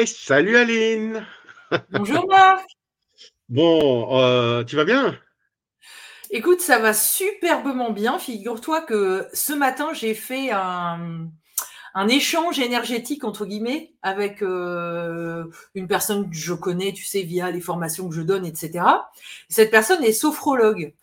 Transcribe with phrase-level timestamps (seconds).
[0.00, 1.26] Hey, salut Aline!
[1.90, 2.64] Bonjour Marc!
[3.50, 5.18] Bon, heu, tu vas bien?
[6.30, 8.18] Écoute, ça va superbement bien.
[8.18, 11.28] Figure-toi que ce matin, j'ai fait un,
[11.92, 17.50] un «échange énergétique» entre guillemets avec, heu, une personne que je connais, tu sais, via
[17.50, 19.10] les formations que je donne et cetera.
[19.50, 20.94] Cette personne est sophrologue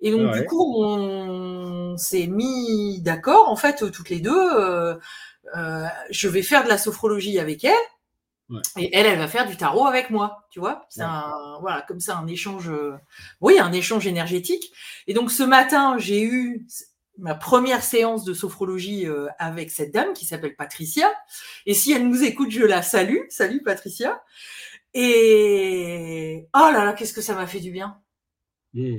[0.00, 4.98] et donc du coup, on s'est mis d'accord en fait, toutes les 2, heu
[5.56, 7.74] heu, je vais faire de la sophrologie avec elle
[8.48, 8.60] Ouais.
[8.78, 10.86] et elle, elle va faire du tarot avec moi, tu vois?
[10.88, 11.08] C'est Ouais.
[11.08, 12.94] un voilà, comme ça, un échange, heu,
[13.40, 14.72] oui, un échange énergétique
[15.08, 16.66] et donc ce matin, j'ai eu
[17.18, 21.12] ma 1re séance de sophrologie, heu, avec cette dame qui s'appelle Patricia
[21.66, 23.18] et si elle nous écoute, je la salue.
[23.30, 24.22] Salut Patricia
[24.94, 27.98] et oh là là, qu'est-ce que ça m'a fait du bien!
[28.74, 28.98] Mmh.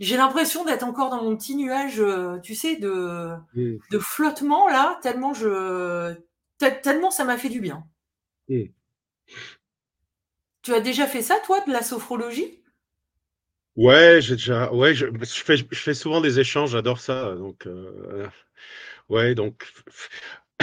[0.00, 3.76] J'ai l'impression d'être encore dans mon petit nuage, heu, tu sais, de Mmh.
[3.92, 6.14] de flottement là, tellement je
[6.58, 7.84] tel tellement ça m'a fait du bien.
[10.60, 12.62] Tu as déjà fait ça toi, de la sophrologie?
[13.76, 17.66] Ouais, j'ai déjà ouais, je je fais je fais souvent des échanges, j'adore ça, donc
[19.08, 19.66] ouais, donc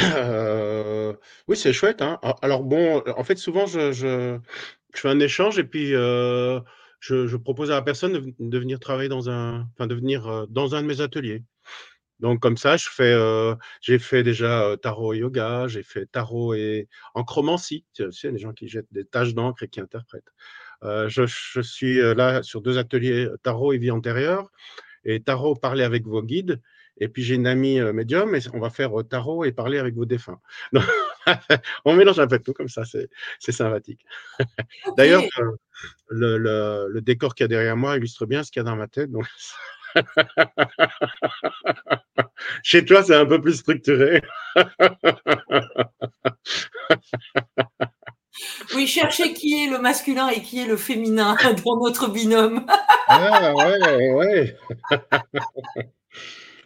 [0.02, 1.18] heu,
[1.48, 2.20] oui, c'est chouette, hein.
[2.24, 4.40] A alors bon, en fait, souvent je je
[4.96, 6.62] je fais un échange et puis, heu,
[7.00, 10.76] je je propose à la personne de venir travailler dans un enfin de venir, dans
[10.76, 11.44] un de mes ateliers.
[12.24, 16.08] Donc comme ça, je fais, heu, j'ai fait déjà, heu, tarot et yoga, j'ai fait
[16.08, 20.34] tarot et enchromancie, tu sais, les gens qui jettent des taches d'encre et qui interprètent.
[20.84, 24.52] Heu, je je suis, là sur 2 ateliers, tarot et vie antérieure
[25.06, 26.62] et tarot, parler avec vos guides
[27.00, 30.06] et puis j'ai une amie, médium et on va faire, tarot et parler avec vos
[30.06, 30.40] défunts.
[31.86, 34.06] On mélange un peu tout comme ça, c'est sympathique.
[34.98, 35.24] D'ailleurs,
[36.10, 38.66] le le le décor qu'il y a derrière moi illustre bien ce qu'il y a
[38.66, 39.26] dans ma tête, donc
[42.64, 44.22] chez toi, c'est un peu plus structuré.
[48.76, 52.66] Oui, cherchez qui est le masculin et qui est le féminin dans notre binôme.
[53.08, 54.58] Ah ouais, ouais.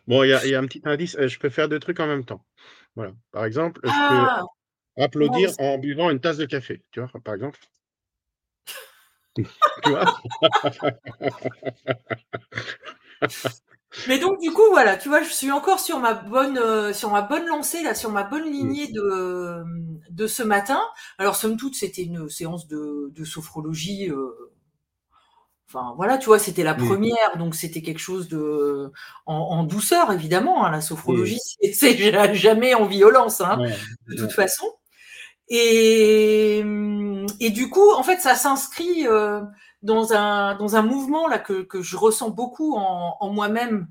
[0.07, 1.79] Bon, il y a il y a un petit indice, heu, je peux faire 2
[1.79, 2.43] trucs en même temps.
[2.95, 4.43] Voilà, par exemple, je peux Ah!
[4.97, 7.11] Applaudir en buvant une tasse de café, tu vois?
[7.23, 7.59] Par exemple.
[9.83, 10.05] Tu vois?
[14.05, 17.11] Mais donc du coup, voilà, tu vois, je suis encore sur ma bonne, heu, sur
[17.11, 18.73] ma bonne lancée là, sur ma bonne Mmh.
[18.73, 19.63] lignée de,
[20.09, 20.79] de ce matin.
[21.17, 24.33] Alors somme toute, c'était une séance de de sophrologie, heu,
[25.69, 26.97] enfin voilà, tu vois, c'était la Mmh.
[26.97, 28.91] 1re donc c'était quelque chose de
[29.25, 33.61] en en douceur évidemment, hein, la sophrologie, c'est c'est ja jamais en violence, hein,
[34.09, 34.65] de toute façon
[35.49, 36.63] et
[37.41, 39.41] et du coup, en fait, ça s'inscrit, heu,
[39.87, 43.87] dans un dans un mouvement là que que je ressens beaucoup en en moi-même.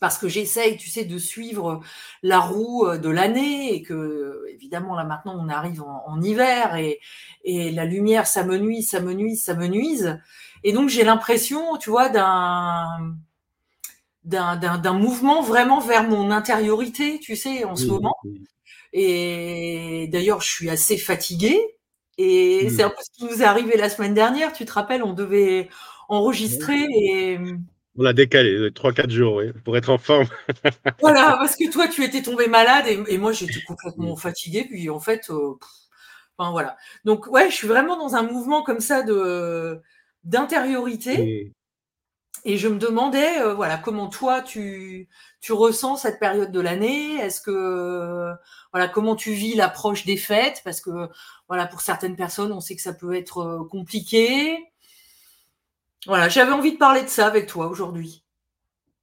[0.00, 1.80] Parce que j'essaye, tu sais, de suivre
[2.22, 7.00] la roue, heu, de l'année et qu'évidemment là maintenant on arrive en en hiver et
[7.44, 10.20] et la lumière s'amenuise, s'amenuise, s'amenuise.
[10.64, 13.14] Et donc j'ai l'impression, tu vois, d'un
[14.24, 18.16] d'un mouvement vraiment vers mon intériorité, tu sais, en ce moment.
[18.92, 21.60] et d'ailleurs, je suis assez fatiguée
[22.24, 22.90] et c'est un Mmh.
[22.90, 25.02] peu ce qui nous est arrivé la semaine dernière, tu te rappelles?
[25.02, 25.68] On devait
[26.08, 27.38] enregistrer et
[27.96, 30.26] On l'a décalé de 3-4 jours, oui, pour être en forme.
[31.00, 33.64] Voilà, parce que toi, tu étais tombée malade et moi j'étais Mmh.
[33.66, 35.56] complètement fatiguée puis en fait, heu,
[36.38, 36.76] enfin voilà.
[37.04, 39.80] Donc ouais, je suis vraiment dans un mouvement comme ça de
[40.24, 41.52] d'intériorité Mmh.
[42.44, 45.08] et je me demandais, heu, voilà, comment toi tu
[45.40, 47.14] tu ressens cette période de l'année?
[47.16, 48.32] Est-ce que
[48.72, 50.60] voilà, comment tu vis l'approche des fêtes?
[50.64, 50.90] Parce que
[51.52, 54.56] voilà, pour certaines personnes, on sait que ça peut être, heu, compliqué.
[56.06, 58.24] Voilà, j'avais envie de parler de ça avec toi aujourd'hui.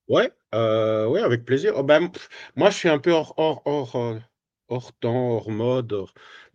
[0.07, 1.73] Ouais, heu, ouais, avec plaisir.
[1.75, 2.09] Oh ben,
[2.55, 4.19] moi, je suis un peu hors hors hors,
[4.67, 5.95] hors temps, hors mode,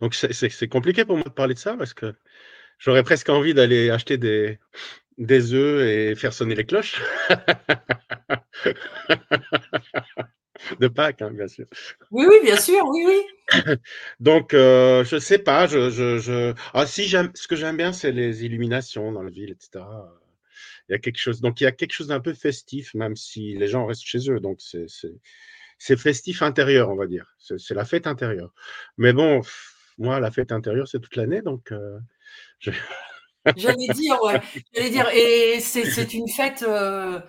[0.01, 2.13] donc c'est compliqué pour moi de parler de ça parce que
[2.77, 4.59] j'aurais presque envie d'aller acheter des
[5.17, 7.01] des œufs et faire sonner les cloches.
[10.79, 11.65] De Pâques, hein, bien sûr.
[12.11, 13.21] Oui, oui, bien sûr, oui, oui.
[14.19, 17.93] Donc heu, je sais pas, je je je ah si, j'aime ce que j'aime bien,
[17.93, 20.19] c'est les illuminations dans la ville et cetera, heu,
[20.89, 23.15] il y a quelque chose donc il y a quelque chose d'un peu festif, même
[23.15, 25.13] si les gens restent chez eux, donc c'est c'est
[25.79, 27.35] c'est festif intérieur, on va dire.
[27.39, 28.53] C'est la fête intérieure.
[28.97, 29.41] Mais bon,
[29.99, 31.73] moi, la fête intérieure, c'est toute l'année, donc
[32.59, 32.71] je
[33.55, 34.41] J'allais dire, ouais,
[34.73, 37.21] j'allais dire et c'est c'est une fête, heu,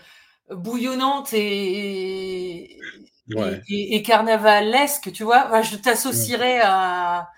[0.51, 2.79] bouillonnante et
[3.35, 3.61] Ouais.
[3.69, 5.45] et et carnavalesque, tu vois?
[5.47, 7.29] Enfin, je t'associerais à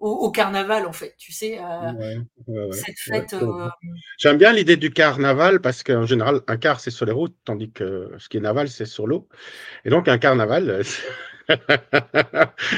[0.00, 3.70] au au carnaval, en fait, tu sais, heu, Ouais, ouais, ouais, cette fête, hem
[4.18, 7.72] J'aime bien l'idée du carnaval parce qu'en général, un car, c'est sur les routes, tandis
[7.72, 9.28] que ce qui est naval, c'est sur l'eau
[9.84, 10.82] et donc un carnaval, heu,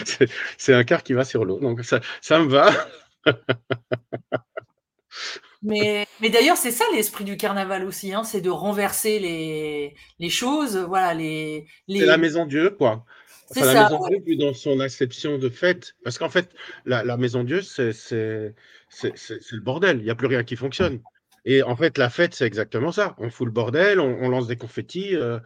[0.06, 0.28] c
[0.58, 2.70] c'est un quart qui va sur l'eau, donc ça, ça me va.
[5.66, 10.30] mais, mais d'ailleurs, c'est ça l'esprit du carnaval aussi, hein, c'est de renverser les, les
[10.30, 11.66] choses, voilà, les.
[11.88, 12.00] les...
[12.00, 13.04] C'est la maison Dieu, quoi.
[13.50, 16.50] Enfin, la maison Dieu, dans son acception de fête, parce qu'en fait,
[16.84, 21.00] la, la maison Dieu, c'est le bordel, il n'y a plus rien qui fonctionne.
[21.48, 23.14] Et en fait, la fête, c'est exactement ça.
[23.18, 25.14] On fout le bordel, on, lance des confettis.
[25.14, 25.38] Euh,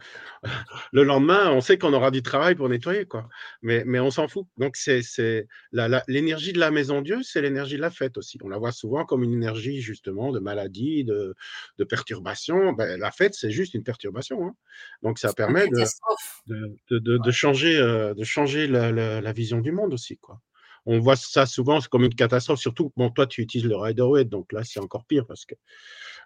[0.91, 3.29] le lendemain, on sait qu'on aura du travail pour nettoyer, quoi.
[3.61, 4.47] Mais, mais on s'en fout.
[4.57, 5.47] Donc, c'est
[6.07, 8.39] l'énergie de la maison Dieu, c'est l'énergie de la fête aussi.
[8.43, 11.35] On la voit souvent comme une énergie, justement, de maladie, de,
[11.77, 12.73] de perturbation.
[12.73, 14.43] Ben, la fête, c'est juste une perturbation.
[14.43, 14.55] Hein.
[15.03, 15.85] Donc, ça permet de,
[16.89, 20.41] de, de, changer, euh, de changer la, la vision du monde aussi, quoi
[20.85, 24.51] on voit ça souvent comme une catastrophe, surtout, bon, toi, tu utilises le Riderway, donc
[24.51, 25.55] là, c'est encore pire parce que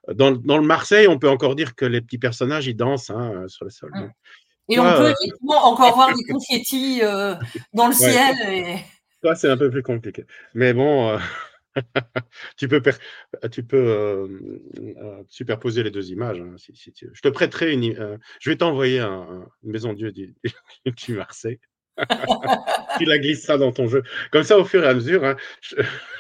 [0.09, 3.43] euh, dans, le Marseille, on peut encore dire que les petits personnages, ils dansent hein,
[3.43, 3.91] euh, sur le sol.
[3.93, 4.11] Mmh.
[4.69, 7.01] Et on peut euh, effectivement encore voir des confettis
[7.73, 8.35] dans le ciel.
[8.47, 8.77] Et...
[9.35, 10.25] C'est un peu plus compliqué.
[10.55, 11.19] Mais bon,
[12.57, 12.81] tu peux,
[13.51, 14.27] tu peux
[15.29, 16.39] superposer les deux images.
[16.39, 18.19] Hein, si, Je te prêterai une.
[18.39, 20.35] je vais t'envoyer une maison Dieu du,
[20.85, 21.59] du Marseille.
[22.97, 24.03] tu la glisseras dans ton jeu.
[24.31, 25.35] Comme ça, au fur et à mesure, hein,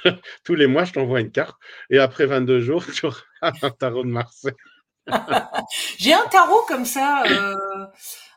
[0.43, 1.55] tous les mois, je t'envoie une carte.
[1.89, 4.53] Et après 22 jours, tu auras un tarot de Marseille.
[5.97, 7.85] J'ai un tarot comme ça, euh,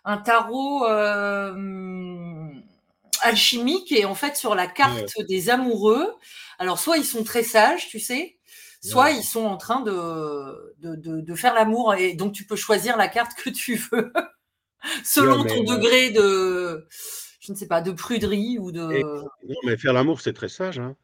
[0.04, 1.54] un tarot euh,
[3.22, 6.14] alchimique, et en fait, sur la carte des amoureux,
[6.58, 8.36] alors soit ils sont très sages, tu sais,
[8.82, 12.98] soit ils sont en train de, de, de faire l'amour, et donc tu peux choisir
[12.98, 14.12] la carte que tu veux.
[15.04, 16.86] selon ton degré de
[17.48, 18.82] je ne sais pas, de pruderie ou de.
[18.82, 20.78] non, mais faire l'amour, c'est très sage.
[20.78, 20.94] Hein.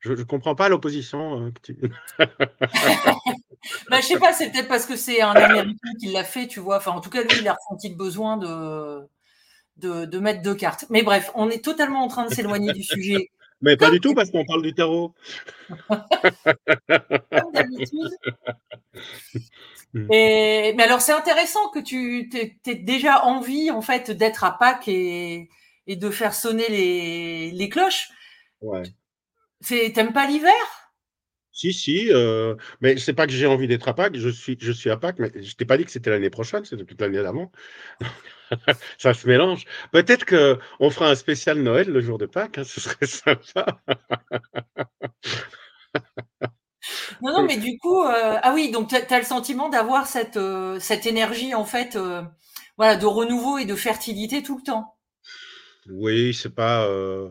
[0.00, 1.46] Je ne comprends pas l'opposition.
[1.46, 1.76] Euh, tu...
[2.18, 6.58] bah, je sais pas, c'est peut-être parce que c'est un Américain qui l'a fait, tu
[6.58, 6.78] vois.
[6.78, 9.06] Enfin, en tout cas, lui, il a ressenti le besoin de,
[9.76, 10.86] de, de mettre deux cartes.
[10.90, 13.30] Mais bref, on est totalement en train de s'éloigner du sujet.
[13.60, 15.14] Mais pas du tout, parce qu'on parle du tarot.
[15.86, 18.10] Comme d'habitude.
[19.94, 25.48] mais alors, c'est intéressant que tu aies déjà envie, en fait, d'être à Pâques et,
[25.86, 28.10] et de faire sonner les, les cloches.
[28.60, 28.82] Ouais.
[29.66, 30.52] T'aimes pas l'hiver?
[31.54, 34.72] Si, si, euh, mais c'est pas que j'ai envie d'être à Pâques, je suis, je
[34.72, 37.22] suis à Pâques, mais je t'ai pas dit que c'était l'année prochaine, c'était toute l'année
[37.22, 37.52] d'avant.
[38.98, 39.64] ça se mélange.
[39.92, 43.66] Peut-être qu'on fera un spécial Noël le jour de Pâques, hein, ce serait sympa.
[47.20, 50.38] non, non, mais du coup, euh, ah oui, donc tu as, le sentiment d'avoir cette,
[50.38, 52.22] euh, cette énergie, en fait, euh,
[52.78, 54.96] voilà, de renouveau et de fertilité tout le temps.
[55.88, 56.86] Oui, c'est pas.
[56.86, 57.30] Euh,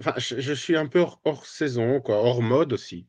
[0.00, 3.06] enfin, je, suis un peu hors, saison, quoi, hors mode aussi.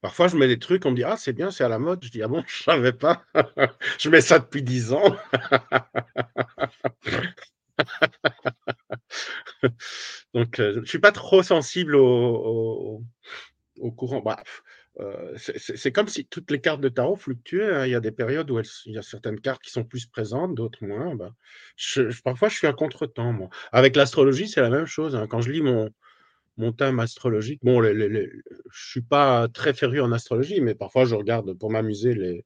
[0.00, 2.04] Parfois, je mets des trucs, on me dit Ah, c'est bien, c'est à la mode.
[2.04, 3.24] Je dis Ah bon, je savais pas.
[3.98, 5.16] je mets ça depuis 10 ans.
[10.34, 13.02] Donc, euh, je suis pas trop sensible au,
[13.78, 14.20] au, courant.
[14.20, 14.42] Bah,
[15.36, 17.74] c'est comme si toutes les cartes de tarot fluctuaient.
[17.74, 17.86] Hein.
[17.86, 20.54] Il y a des périodes où il y a certaines cartes qui sont plus présentes,
[20.54, 21.14] d'autres moins.
[21.14, 21.34] Bah,
[22.24, 23.50] parfois, je suis à contre-temps.
[23.72, 25.14] Avec l'astrologie, c'est la même chose.
[25.14, 25.26] Hein.
[25.28, 25.90] Quand je lis mon,
[26.72, 28.30] thème astrologique, bon, les, les,
[28.72, 32.44] suis pas très féru en astrologie, mais parfois je regarde pour m'amuser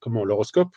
[0.00, 0.76] comment l'horoscope.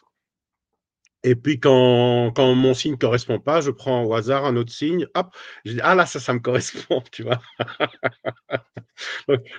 [1.24, 4.72] Et puis quand, quand mon signe ne correspond pas, je prends au hasard un autre
[4.72, 5.36] signe, hop,
[5.66, 7.42] je dis, ah là, ça, ça me correspond, tu vois.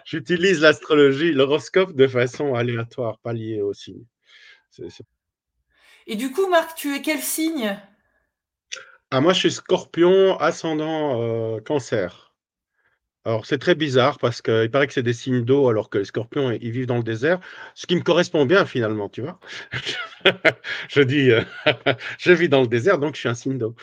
[0.07, 4.05] J'utilise l'astrologie, l'horoscope de façon aléatoire, pas liée au signe.
[6.07, 7.79] Et du coup, Marc, tu es quel signe?
[9.11, 12.30] Ah, moi, je suis scorpion, ascendant euh, cancer.
[13.27, 16.05] Alors, c'est très bizarre parce qu'il paraît que c'est des signes d'eau alors que les
[16.07, 17.39] scorpions, ils vivent dans le désert,
[17.75, 19.39] ce qui me correspond bien finalement, tu vois.
[20.89, 21.43] je dis, euh,
[22.19, 23.75] je vis dans le désert, donc je suis un signe d'eau.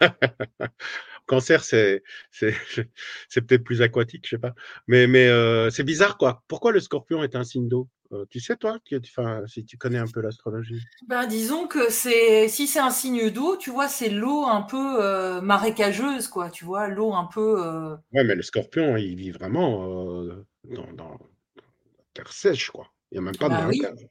[1.28, 4.54] Cancer, c'est peut-être plus aquatique, je sais pas.
[4.88, 6.42] Mais, mais euh, c'est bizarre, quoi.
[6.48, 7.88] Pourquoi le scorpion est un signe d'eau?
[8.12, 8.78] Euh, tu sais, toi,
[9.46, 13.58] si tu connais un peu l'astrologie ben, Disons que c'est si c'est un signe d'eau,
[13.58, 17.60] tu vois, c'est l'eau un peu euh, marécageuse, quoi, tu vois, l'eau un peu.
[18.12, 20.24] Ouais, mais le scorpion, il vit vraiment
[20.64, 22.90] dans, dans, la terre sèche, quoi.
[23.12, 24.08] Il n'y a même pas de bah marécage.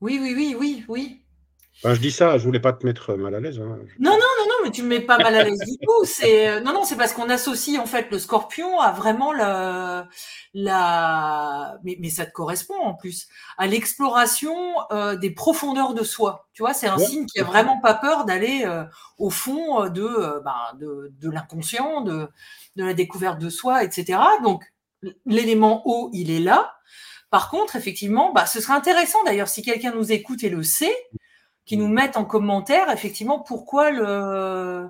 [0.00, 1.23] Oui, oui, oui, oui, oui.
[1.82, 3.58] Je dis ça, je voulais pas te mettre mal à l'aise.
[3.58, 3.78] Hein.
[3.98, 6.04] Non, non, non, non, mais tu me mets pas mal à l'aise du tout.
[6.04, 10.08] C'est euh, non, non, c'est parce qu'on associe en fait le Scorpion à vraiment la,
[10.54, 13.28] la, mais, mais ça te correspond en plus
[13.58, 14.54] à l'exploration
[14.92, 16.48] euh, des profondeurs de soi.
[16.52, 18.84] Tu vois, c'est un signe qui a vraiment pas peur d'aller euh,
[19.18, 22.28] au fond de, ben, de, de l'inconscient, de,
[22.76, 24.18] de la découverte de soi, etc.
[24.42, 24.64] Donc
[25.26, 26.74] l'élément eau, il est là.
[27.30, 30.96] Par contre, effectivement, bah, ce serait intéressant d'ailleurs si quelqu'un nous écoute et le sait,
[31.64, 34.88] qui nous mettent en commentaire effectivement pourquoi le,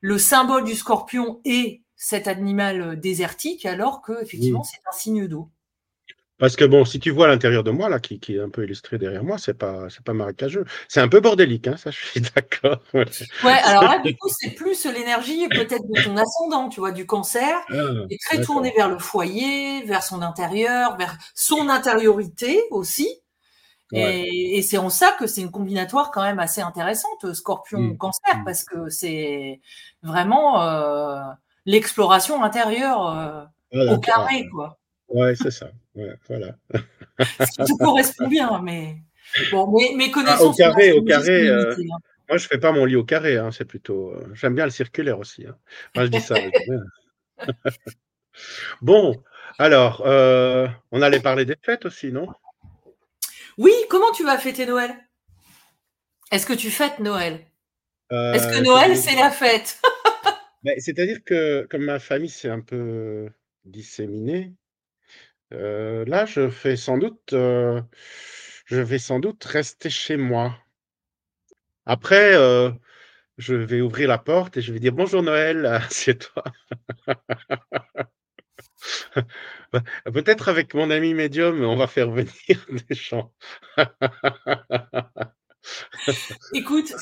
[0.00, 5.50] le symbole du scorpion est cet animal désertique alors que effectivement c'est un signe d'eau.
[6.38, 8.64] Parce que bon, si tu vois l'intérieur de moi, là, qui, qui, est un peu
[8.64, 10.64] illustré derrière moi, c'est pas, c'est pas marécageux.
[10.88, 12.80] C'est un peu bordélique, hein, ça, je suis d'accord.
[12.92, 13.06] Ouais,
[13.62, 17.56] alors là, du coup, c'est plus l'énergie peut-être de ton ascendant, tu vois, du cancer,
[17.70, 17.74] ah,
[18.10, 23.08] est très tourné vers le foyer, vers son intérieur, vers son intériorité aussi.
[23.94, 28.44] Et, et c'est en ça que c'est une combinatoire quand même assez intéressante, Scorpion-Cancer, mmh.
[28.44, 29.60] parce que c'est
[30.02, 31.20] vraiment euh,
[31.66, 34.78] l'exploration intérieure euh, au carré, quoi.
[35.08, 35.70] Ouais, c'est ça.
[35.94, 36.56] Ouais, voilà.
[37.20, 38.96] Ce qui correspond bien, mais
[39.52, 40.42] bon, mes, mes ah, connaissances.
[40.42, 41.48] au carré, au carré.
[41.48, 41.98] Euh, hein.
[42.28, 43.36] Moi, je fais pas mon lit au carré.
[43.36, 44.10] Hein, c'est plutôt.
[44.10, 45.46] Euh, j'aime bien le circulaire aussi.
[45.46, 45.56] Hein.
[45.94, 46.34] Enfin, je dis ça.
[48.82, 49.22] bon,
[49.58, 52.28] alors, euh, on allait parler des fêtes aussi, non?
[53.58, 53.72] Oui.
[53.88, 54.94] Comment tu vas fêter Noël?
[56.30, 57.40] Est-ce que tu fêtes Noël?
[58.10, 59.80] Est-ce que Noël c'est la fête?
[60.78, 63.28] C'est-à-dire que comme ma famille c'est un peu
[63.64, 64.52] disséminée,
[65.52, 67.80] euh, là, je fais sans doute, euh,
[68.66, 70.56] je vais sans doute rester chez moi.
[71.86, 72.70] Après, euh,
[73.38, 76.44] je vais ouvrir la porte et je vais dire: «Bonjour Noël, c'est toi
[80.12, 82.30] peut-être avec mon ami médium, on va faire venir
[82.88, 83.32] des chants.
[86.52, 86.92] Écoute,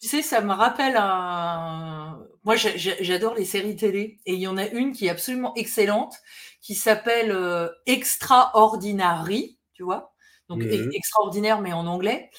[0.00, 2.18] tu sais, ça me rappelle un.
[2.44, 6.14] Moi, j'adore les séries télé et il y en a une qui est absolument excellente
[6.60, 10.14] qui s'appelle euh, Extraordinary, tu vois?
[10.48, 12.30] Donc mmh extraordinaire mais en anglais.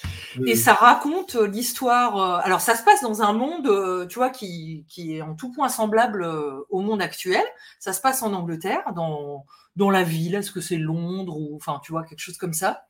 [0.46, 2.18] Et mmh ça raconte euh, l'histoire.
[2.18, 5.51] Euh, alors ça se passe dans un monde, tu vois, qui, qui est en tout
[5.51, 6.28] point semblable
[6.70, 7.44] au monde actuel.
[7.80, 10.36] Ça se passe en Angleterre, dans dans la ville.
[10.36, 12.84] Est-ce que c'est Londres ou enfin tu vois quelque chose comme ça.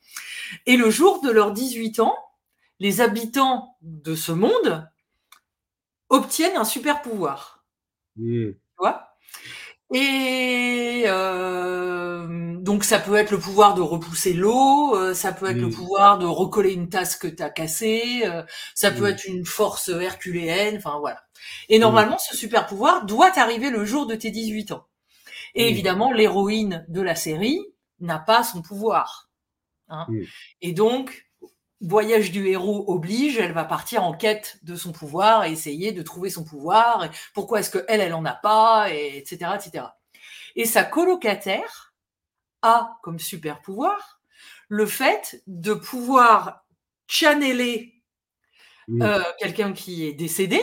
[0.66, 2.16] Et le jour de leurs 18 ans,
[2.80, 4.90] les habitants de ce monde
[6.10, 7.64] obtiennent un super pouvoir.
[8.16, 8.52] Mmh.
[8.52, 9.09] Tu vois?
[9.91, 15.58] Et euh, donc ça peut être le pouvoir de repousser l'eau, euh, ça peut être
[15.58, 15.74] le mmh.
[15.74, 18.43] pouvoir de recoller une tasse que tu as cassée, euh,
[18.75, 19.13] ça peut mmh.
[19.13, 21.24] être une force herculéenne, enfin voilà.
[21.69, 24.86] Et normalement, ce super pouvoir doit arriver le jour de tes 18 ans.
[25.55, 27.60] Et évidemment, l'héroïne de la série
[28.00, 29.29] n'a pas son pouvoir.
[29.88, 30.05] Hein.
[30.62, 31.29] Et donc,
[31.82, 36.02] voyage du héros oblige, elle va partir en quête de son pouvoir et essayer de
[36.02, 37.06] trouver son pouvoir.
[37.06, 39.86] Et pourquoi est-ce que elle, elle en a pas, et etc., etc.
[40.56, 41.94] Et sa colocataire
[42.62, 44.22] a comme super pouvoir
[44.68, 46.66] le fait de pouvoir
[47.08, 48.04] channeler
[48.88, 49.02] mmh.
[49.02, 50.62] euh, quelqu'un qui est décédé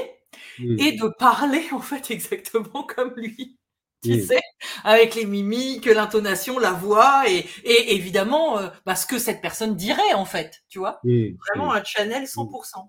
[0.59, 0.77] mmh.
[0.79, 3.59] et de parler en fait exactement comme lui
[4.03, 4.41] tu sais,
[4.85, 9.77] avec les mimiques, l'intonation, la voix et, et évidemment euh, bah, ce que cette personne
[9.77, 11.01] dirait en fait, tu vois.
[11.05, 12.89] Vraiment un channel 100%.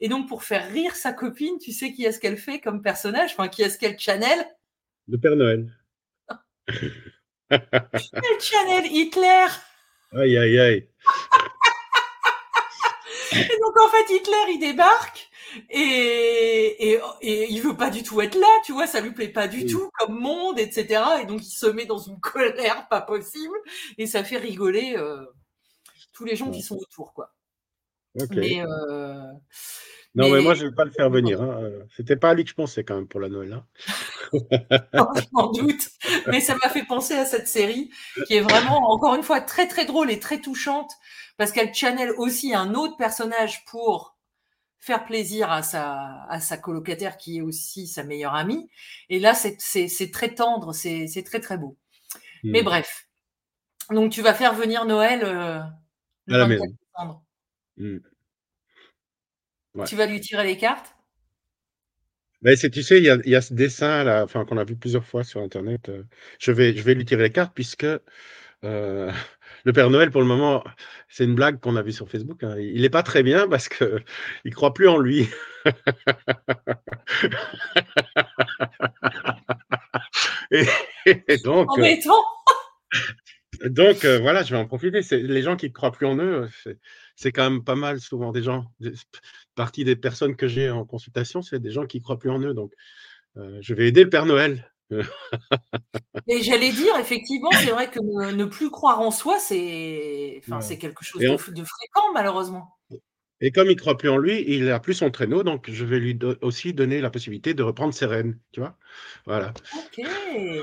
[0.00, 3.30] Et donc pour faire rire sa copine, tu sais qui est-ce qu'elle fait comme personnage?
[3.32, 4.46] Enfin, qui est-ce qu'elle channel?
[5.08, 5.72] Le Père Noël.
[7.50, 8.86] Elle channel?
[8.86, 9.46] Hitler.
[10.12, 10.88] Aïe aïe aïe.
[13.32, 15.29] et donc en fait Hitler il débarque
[15.68, 19.28] et, et, et, il veut pas du tout être là, tu vois, ça lui plaît
[19.28, 21.02] pas du tout comme monde, etc.
[21.22, 23.56] Et donc il se met dans une colère pas possible
[23.98, 25.24] et ça fait rigoler euh,
[26.12, 27.34] tous les gens qui sont autour, quoi.
[28.30, 29.22] Mais, euh,
[30.16, 31.40] non, mais, moi je vais pas le faire venir.
[31.40, 31.62] Hein.
[31.62, 33.52] Euh, c'était pas à lui que je pensais quand même pour la Noël.
[33.52, 33.66] Hein.
[34.32, 35.88] je m'en doute,
[36.26, 37.90] mais ça m'a fait penser à cette série
[38.26, 40.92] qui est vraiment encore une fois très très drôle et très touchante
[41.36, 44.16] parce qu'elle channel aussi un autre personnage pour
[44.80, 48.68] faire plaisir à sa, à sa colocataire qui est aussi sa meilleure amie.
[49.10, 51.76] Et là, c'est très tendre, c'est très très beau.
[52.42, 52.64] Mais hmm.
[52.64, 53.06] bref.
[53.90, 55.60] Donc tu vas faire venir Noël euh,
[56.26, 57.24] le à 24 décembre.
[57.76, 57.98] Hmm.
[59.86, 60.94] Tu vas lui tirer les cartes?
[62.42, 64.64] Mais c'est, tu sais, il y a, y a, ce dessin là, enfin qu'on a
[64.64, 65.90] vu plusieurs fois sur Internet.
[65.90, 66.04] Euh,
[66.38, 67.86] je vais, je vais lui tirer les cartes puisque
[68.64, 69.12] euh,
[69.64, 70.64] le Père Noël, pour le moment,
[71.08, 72.42] c'est une blague qu'on a vue sur Facebook.
[72.42, 72.56] Hein.
[72.58, 74.04] Il n'est pas très bien parce qu'il
[74.44, 75.28] ne croit plus en lui.
[80.50, 80.66] et,
[81.44, 81.68] donc.
[81.78, 81.96] Euh,
[83.68, 85.00] donc, euh, voilà, je vais en profiter.
[85.10, 86.48] Les gens qui ne croient plus en eux,
[87.16, 88.64] c'est quand même pas mal souvent des gens.
[89.54, 92.40] Partie des personnes que j'ai en consultation, c'est des gens qui ne croient plus en
[92.40, 92.54] eux.
[92.54, 92.72] Donc,
[93.36, 94.70] je vais aider le Père Noël
[96.28, 98.00] et j'allais dire, effectivement, c'est vrai que
[98.32, 102.76] ne, plus croire en soi, c'est enfin, quelque chose de, fréquent, malheureusement.
[103.42, 105.84] Et comme il ne croit plus en lui, il n'a plus son traîneau, donc je
[105.86, 108.76] vais lui aussi donner la possibilité de reprendre ses rênes, tu vois?
[109.24, 109.54] Voilà.
[109.78, 110.62] Ok, ouais.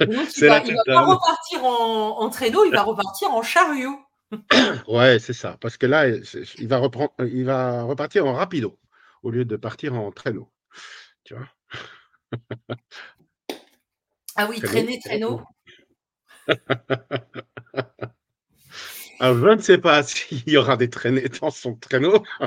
[0.00, 3.98] donc, il ne va, pas repartir en, traîneau, il va repartir en chariot.
[4.86, 5.56] Ouais, c'est ça.
[5.60, 8.78] Parce que là, il va, reprendre, il va repartir en rapido
[9.24, 10.48] au lieu de partir en traîneau.
[11.24, 11.48] Tu vois?
[14.36, 15.42] Ah oui, traîner, traîneau.
[16.46, 16.56] Alors,
[19.38, 22.22] je ne sais pas s'il y aura des traînées dans son traîneau.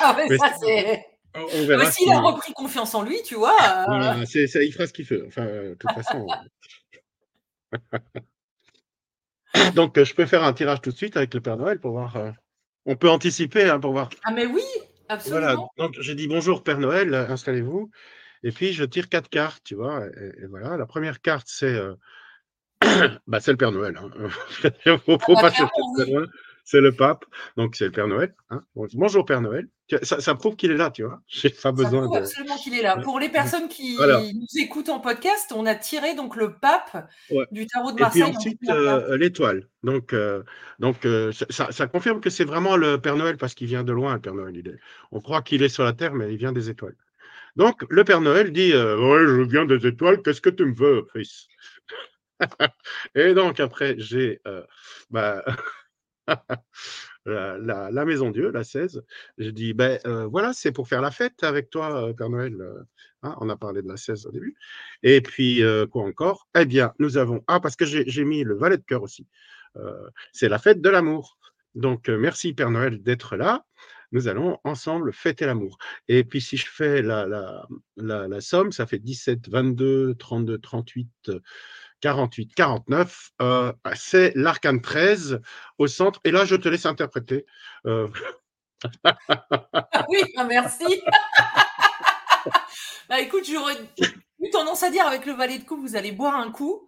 [0.00, 1.06] ah, mais, ça, c'est.
[1.92, 3.56] S'il a repris confiance en lui, tu vois.
[3.88, 4.22] Euh...
[4.34, 5.24] il fera ce qu'il veut.
[5.26, 6.26] Enfin, de toute façon.
[9.74, 12.16] Donc, je peux faire un tirage tout de suite avec le Père Noël pour voir.
[12.16, 12.30] Euh,
[12.86, 14.10] on peut anticiper hein, pour voir.
[14.24, 14.62] Ah, mais oui,
[15.08, 15.40] absolument.
[15.40, 15.56] Voilà.
[15.78, 17.90] Donc, j'ai dit bonjour Père Noël, installez-vous.
[18.42, 20.06] Et puis, je tire quatre cartes, tu vois.
[20.06, 20.76] Et, voilà.
[20.76, 21.74] La première carte, c'est.
[21.74, 21.94] Euh,
[23.26, 23.98] bah, c'est le Père Noël.
[23.98, 24.28] Hein.
[25.04, 25.72] faut, faut ah, pas chercher
[26.70, 27.24] c'est le pape,
[27.56, 28.34] donc c'est le Père Noël.
[28.50, 28.62] Hein.
[28.74, 29.68] Bonjour Père Noël.
[30.02, 31.22] Ça, prouve qu'il est là, tu vois.
[31.26, 32.98] J'ai pas besoin prouve absolument qu'il est là.
[32.98, 37.08] Pour les personnes qui nous écoutent en podcast, on a tiré donc le pape
[37.52, 38.20] du tarot de Marseille.
[38.20, 39.66] Et puis ensuite euh, l'étoile.
[39.82, 40.42] Donc, euh,
[40.78, 44.12] donc euh, ça, confirme que c'est vraiment le Père Noël parce qu'il vient de loin,
[44.12, 44.78] le Père Noël.
[45.10, 46.96] on croit qu'il est sur la terre, mais il vient des étoiles.
[47.56, 50.20] Donc le Père Noël dit Ouais, je viens des étoiles.
[50.20, 51.48] Qu'est-ce que tu me veux, fils
[53.14, 54.42] Et donc après j'ai
[55.10, 55.42] bah,
[57.26, 59.02] la, Maison Dieu, la 16.
[59.38, 62.54] Je dis, ben euh, voilà, c'est pour faire la fête avec toi, euh, Père Noël.
[62.60, 62.82] Euh,
[63.22, 64.56] hein, on a parlé de la 16 au début.
[65.02, 66.48] Et puis, quoi encore?
[66.58, 67.42] Eh bien, nous avons.
[67.46, 69.26] Ah, parce que j'ai mis le valet de cœur aussi.
[70.32, 71.38] c'est la fête de l'amour.
[71.74, 73.64] Donc, merci, Père Noël, d'être là.
[74.10, 75.76] Nous allons ensemble fêter l'amour.
[76.08, 77.26] Et puis, si je fais la,
[77.96, 81.30] la, somme, ça fait 17, 22, 32, 38.
[82.00, 85.40] 48, 49, euh, c'est l'arcane 13
[85.78, 86.20] au centre.
[86.24, 87.46] Et là, je te laisse interpréter.
[87.86, 88.08] Euh.
[90.08, 90.84] oui, bah, merci.
[93.08, 93.76] bah, écoute, j'aurais
[94.40, 96.86] eu tendance à dire avec le valet de coupe, vous allez boire un coup.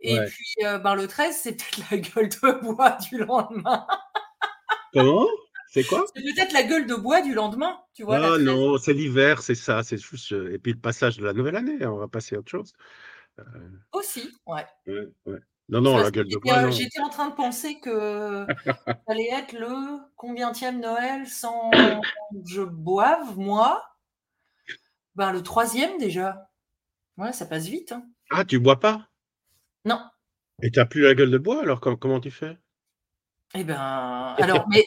[0.00, 3.86] Et puis, euh, ben, le 13, c'est peut-être la gueule de bois du lendemain.
[4.92, 5.26] Comment?
[5.70, 6.04] C'est quoi?
[6.14, 8.34] C'est peut-être la gueule de bois du lendemain, tu vois.
[8.34, 9.82] Ah non, c'est l'hiver, c'est ça.
[9.82, 10.32] C'est juste...
[10.32, 12.72] Et puis le passage de la nouvelle année, on va passer à autre chose.
[13.38, 13.44] Euh,
[13.92, 14.66] Aussi, ouais.
[15.68, 16.70] Non, non, la gueule de bois.
[16.70, 21.70] J'étais en train de penser que ça allait être le combienième Noël sans
[22.46, 23.84] je boive, moi
[25.14, 26.48] ben, Le troisième déjà.
[27.16, 27.92] Ouais, ça passe vite.
[27.92, 28.04] Hein.
[28.30, 29.08] Ah, tu bois pas?
[29.84, 30.00] Non.
[30.62, 32.56] Et tu n'as plus la gueule de bois, alors comment tu fais?
[33.54, 33.76] Eh ben,
[34.38, 34.84] alors, mais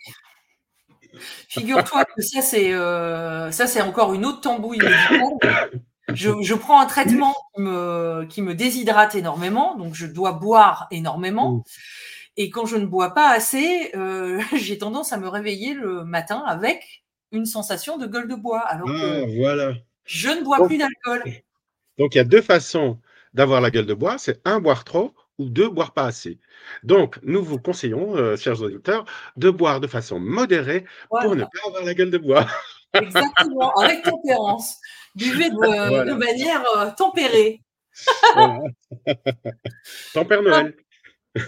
[1.49, 4.79] figure-toi que ça, c'est euh, ça, c'est encore une autre tambouille
[6.15, 11.51] je, prends un traitement qui me, qui me, déshydrate énormément, donc je dois boire énormément.
[11.51, 11.63] Mmh.
[12.37, 16.43] Et quand je ne bois pas assez, euh, j'ai tendance à me réveiller le matin
[16.45, 18.61] avec une sensation de gueule de bois.
[18.61, 19.73] Alors ah, voilà.
[20.05, 21.23] je ne bois plus d'alcool.
[21.97, 22.99] Donc il y a deux façons
[23.33, 26.39] d'avoir la gueule de bois, c'est un boire trop ou deux boire pas assez.
[26.83, 29.05] Donc nous vous conseillons, euh, chers auditeurs,
[29.37, 32.45] de boire de façon modérée pour ne pas avoir la gueule de bois.
[32.93, 34.77] Exactement, avec tempérance.
[35.15, 37.61] Buvez de, manière euh, tempérée.
[40.13, 40.75] Tempère Noël.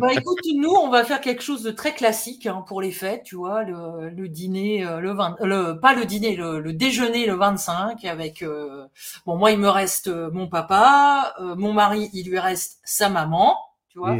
[0.00, 3.24] Bah, écoute, nous, on va faire quelque chose de très classique hein, pour les fêtes,
[3.24, 8.04] tu vois, le, dîner, euh, le, 20, le pas le dîner, le, déjeuner le 25
[8.04, 8.86] avec, euh,
[9.26, 13.98] bon, moi, il me reste mon papa, mon mari, il lui reste sa maman, tu
[13.98, 14.16] vois.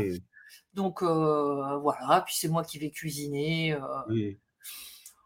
[0.72, 3.78] Donc, voilà, puis c'est moi qui vais cuisiner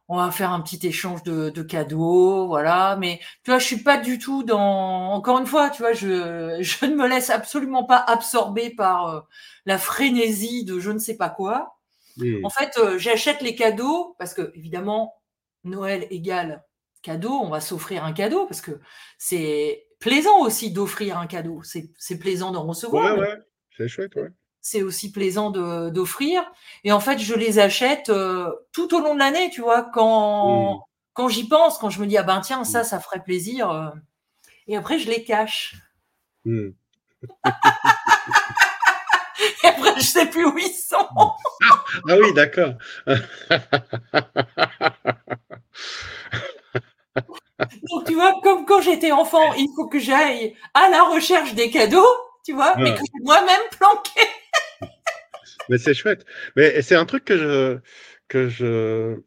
[0.08, 2.96] on va faire un petit échange de, cadeaux, voilà.
[2.98, 5.12] Mais tu vois, je suis pas du tout dans.
[5.12, 9.20] Encore une fois, tu vois, je, je ne me laisse absolument pas absorber par euh,
[9.66, 11.74] la frénésie de je ne sais pas quoi.
[12.42, 15.14] En fait, euh, j'achète les cadeaux parce que évidemment,
[15.62, 16.64] Noël égale
[17.02, 17.32] cadeau.
[17.32, 18.80] On va s'offrir un cadeau parce que
[19.18, 21.62] c'est plaisant aussi d'offrir un cadeau.
[21.62, 23.16] C'est plaisant d'en recevoir.
[23.16, 23.38] Ouais, ouais,
[23.76, 24.30] c'est chouette, ouais
[24.70, 26.42] c'est aussi plaisant d'offrir.
[26.84, 30.74] Et en fait, je les achète euh, tout au long de l'année, tu vois, quand,
[30.74, 30.80] mmh.
[31.14, 32.84] quand j'y pense, quand je me dis, ah ben tiens, ça, mmh.
[32.84, 33.70] ça ferait plaisir.
[33.70, 33.88] Euh.
[34.66, 35.76] et après, je les cache.
[36.44, 36.68] Mmh.
[39.64, 41.08] et après, je sais plus où ils sont.
[41.10, 42.74] ah oui, d'accord.
[47.90, 51.70] Donc, tu vois, comme quand j'étais enfant, il faut que j'aille à la recherche des
[51.70, 52.06] cadeaux,
[52.44, 54.20] tu vois, mais que moi-même planqué.
[55.68, 56.24] Mais c'est chouette.
[56.56, 57.78] Mais c'est un truc que je,
[58.28, 59.20] que je,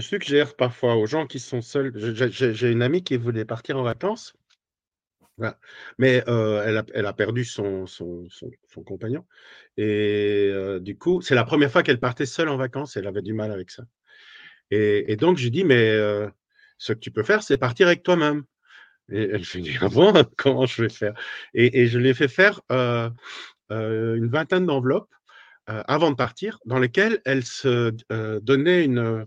[0.00, 1.92] suggère parfois aux gens qui sont seuls.
[1.94, 4.34] J'ai une amie qui voulait partir en vacances.
[5.98, 9.24] Mais euh, elle, a, elle, a, perdu son, son, son, compagnon.
[9.76, 12.96] Et euh, du coup, c'est la première fois qu'elle partait seule en vacances.
[12.96, 13.84] Elle avait du mal avec ça.
[14.70, 16.28] Et, donc, je dis, mais euh,
[16.78, 18.44] ce que tu peux faire, c'est partir avec toi-même.
[19.10, 21.14] Et elle me dit, ah bon, comment je vais faire?
[21.54, 25.10] Et, et, je l'ai fait faire une vingtaine d'enveloppes
[25.66, 27.92] avant de partir, dans lesquelles elle se
[28.40, 29.26] donnait une,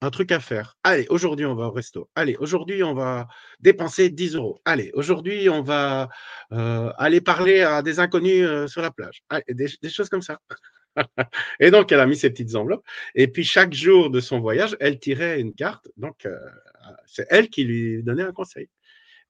[0.00, 0.76] un truc à faire.
[0.82, 2.08] Allez, aujourd'hui, on va au resto.
[2.14, 3.28] Allez, aujourd'hui, on va
[3.60, 4.60] dépenser 10 euros.
[4.64, 6.08] Allez, aujourd'hui, on va
[6.50, 9.22] aller parler à des inconnus sur la plage.
[9.48, 10.38] des, choses comme ça.
[11.60, 12.84] et donc, elle a mis ses petites enveloppes.
[13.14, 15.88] Et puis, chaque jour de son voyage, elle tirait une carte.
[15.96, 16.26] Donc,
[17.06, 18.68] c'est elle qui lui donnait un conseil.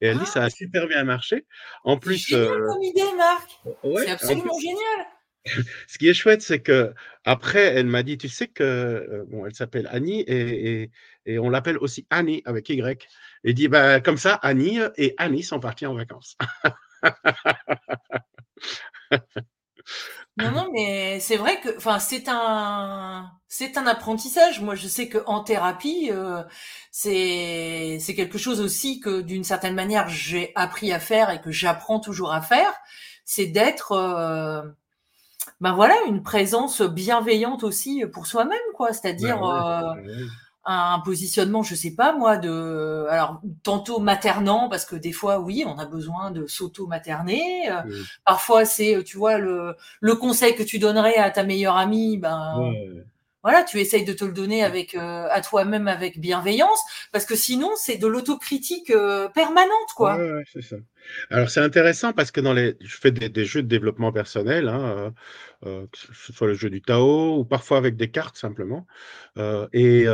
[0.01, 0.51] Et elle dit, ça a ah!
[0.51, 1.47] super bien marché.
[1.85, 2.19] En plus.
[2.19, 3.61] C'est génial comme idée, Marc.
[3.83, 5.07] c'est absolument génial.
[5.89, 9.47] Ce qui est chouette, c'est que après, elle m'a dit, tu sais que, euh, bon,
[9.47, 10.91] elle s'appelle Annie et,
[11.39, 13.09] on l'appelle aussi Annie avec Y.
[13.45, 16.37] Et dit, bah, comme ça, Annie et Annie sont partis en vacances.
[20.37, 24.61] non, non, mais c'est vrai que, enfin, c'est un, c'est un apprentissage.
[24.61, 26.43] Moi, je sais que en thérapie, euh,
[26.93, 31.51] c'est, c'est quelque chose aussi que, d'une certaine manière, j'ai appris à faire et que
[31.51, 32.73] j'apprends toujours à faire.
[33.25, 34.63] C'est d'être euh,
[35.61, 38.93] ben voilà, une présence bienveillante aussi pour soi-même, quoi.
[38.93, 40.25] C'est-à-dire bah euh,
[40.69, 45.65] un positionnement, je sais pas moi, de alors tantôt maternant parce que des fois, oui,
[45.67, 47.71] on a besoin de s'auto-materner.
[47.71, 47.83] Euh,
[48.25, 52.73] parfois, c'est, tu vois, le, le conseil que tu donnerais à ta meilleure amie, ben
[53.43, 56.81] voilà, tu essayes de te le donner avec euh, à toi-même avec bienveillance,
[57.13, 60.17] parce que sinon c'est de l'autocritique euh, permanente, quoi.
[60.17, 60.75] Ouais, c'est ça.
[61.31, 65.13] Alors c'est intéressant parce que dans les, je fais des, jeux de développement personnel, hein,
[65.65, 68.87] euh, que ce soit le jeu du Tao ou parfois avec des cartes simplement,
[69.73, 70.07] et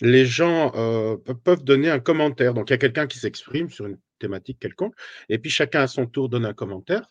[0.00, 0.70] les gens
[1.44, 2.54] peuvent donner un commentaire.
[2.54, 4.94] Donc il y a quelqu'un qui s'exprime sur une thématique quelconque,
[5.28, 7.10] et puis chacun à son tour donne un commentaire,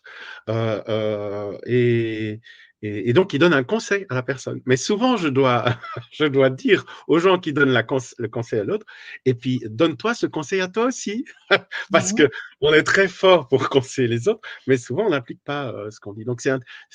[1.66, 2.40] et
[2.84, 4.60] et, donc, il donne un conseil à la personne.
[4.66, 5.64] Mais souvent, je dois,
[6.12, 7.84] je dois dire aux gens qui donnent la
[8.18, 8.84] le conseil à l'autre,
[9.24, 11.24] et puis donne-toi ce conseil à toi aussi.
[11.92, 15.42] Parce qu'on que on est très fort pour conseiller les autres, mais souvent, on n'applique
[15.44, 16.24] pas euh, ce qu'on dit.
[16.24, 16.42] Donc,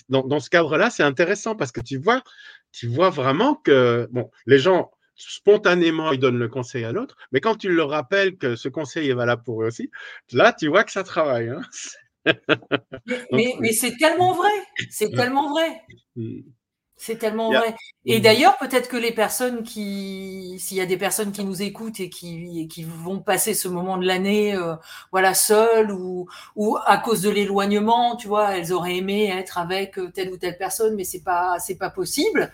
[0.09, 2.21] dans, dans ce cadre-là, c'est intéressant parce que tu vois,
[2.71, 7.41] tu vois vraiment que bon, les gens spontanément, ils donnent le conseil à l'autre, mais
[7.41, 9.91] quand tu leur rappelles que ce conseil est valable pour eux aussi,
[10.31, 11.49] là, tu vois que ça travaille.
[11.49, 11.61] Hein
[13.31, 14.51] mais, c'est tellement vrai,
[14.89, 15.81] c'est tellement vrai.
[16.15, 16.41] Mm.
[17.01, 17.75] C'est tellement vrai.
[18.05, 18.21] Et mm.
[18.21, 22.09] d'ailleurs, peut-être que les personnes qui, s'il y a des personnes qui nous écoutent et
[22.09, 24.75] qui, qui vont passer ce moment de l'année, euh,
[25.13, 26.27] voilà, seules ou,
[26.57, 30.37] ou à cause de l'éloignement, tu vois, elles auraient aimé être avec euh, telle ou
[30.37, 32.51] telle personne, mais c'est pas, c'est pas possible.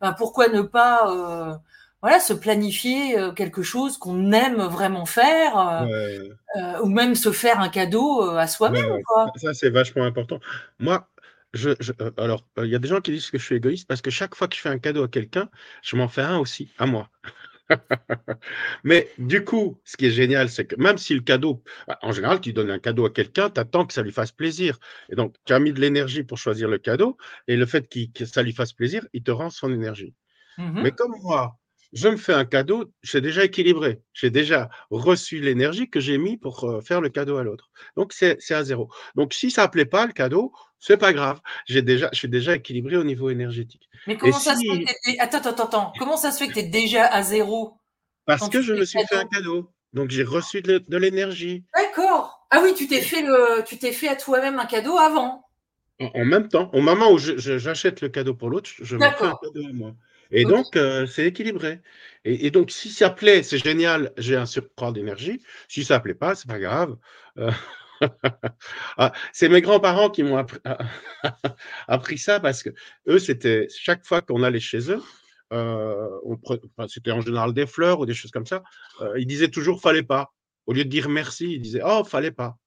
[0.00, 1.56] Ben, pourquoi ne pas, euh,
[2.00, 5.86] voilà, se planifier euh, quelque chose qu'on aime vraiment faire, euh,
[6.56, 9.00] euh, ou même se faire un cadeau à soi-même.
[9.36, 10.38] Ça, c'est vachement important.
[10.78, 11.08] Moi,
[11.54, 11.70] je,
[12.16, 14.34] alors, il y a des gens qui disent que je suis égoïste parce que chaque
[14.34, 15.48] fois que je fais un cadeau à quelqu'un,
[15.82, 17.10] je m'en fais un aussi, à moi.
[18.84, 22.12] Mais du coup, ce qui est génial, c'est que même si le cadeau, bah, en
[22.12, 24.78] général, tu donnes un cadeau à quelqu'un, tu attends que ça lui fasse plaisir.
[25.10, 27.16] Et donc, tu as mis de l'énergie pour choisir le cadeau,
[27.48, 30.14] et le fait que ça lui fasse plaisir, il te rend son énergie.
[30.58, 31.57] Mmh Mais comme moi,
[31.92, 34.00] je me fais un cadeau, c'est déjà équilibré.
[34.12, 37.70] J'ai déjà reçu l'énergie que j'ai mis pour euh, faire le cadeau à l'autre.
[37.96, 38.90] Donc, c'est à zéro.
[39.14, 41.40] Donc, si ça ne plaît pas, le cadeau, c'est pas grave.
[41.66, 43.88] J'ai déjà, je suis déjà équilibré au niveau énergétique.
[44.06, 45.92] Mais comment ça se fait que Attends, attends, attends.
[45.98, 47.78] Comment ça se fait que tu es déjà à zéro
[48.26, 49.70] Parce que je me suis fait un cadeau?
[49.94, 51.64] Donc, j'ai reçu de, l'énergie.
[51.74, 52.46] D'accord.
[52.50, 53.64] Ah oui, tu t'es fait, le...
[53.64, 55.44] tu t'es fait à toi-même un cadeau avant.
[56.00, 59.36] En, même temps, au moment où j'achète le cadeau pour l'autre, je me fais un
[59.42, 59.94] cadeau à moi.
[60.30, 61.80] Et donc, euh, c'est équilibré.
[62.24, 65.40] Et, donc, si ça plaît, c'est génial, j'ai un surcroît d'énergie.
[65.68, 66.96] Si ça plaît pas, c'est pas grave.
[67.38, 67.50] Euh,
[68.98, 70.44] ah, c'est mes grands-parents qui m'ont
[71.88, 72.70] appris, ça parce que
[73.08, 75.02] eux, c'était chaque fois qu'on allait chez eux,
[75.52, 76.08] euh,
[76.88, 78.62] c'était en général des fleurs ou des choses comme ça,
[79.16, 80.32] ils disaient toujours fallait pas.
[80.66, 82.58] Au lieu de dire merci, ils disaient oh, fallait pas.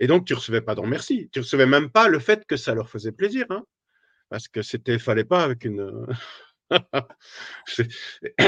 [0.00, 1.28] Et donc, tu recevais pas de merci.
[1.30, 3.44] Tu recevais même pas le fait que ça leur faisait plaisir.
[3.50, 3.62] Hein,
[4.30, 6.06] parce que c'était fallait pas avec une.